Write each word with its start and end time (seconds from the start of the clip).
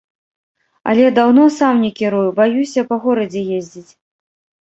Але 0.93 1.05
даўно 1.17 1.43
сам 1.57 1.75
не 1.85 1.91
кірую, 1.99 2.23
баюся 2.39 2.81
па 2.89 2.95
горадзе 3.05 3.41
ездзіць. 3.61 3.91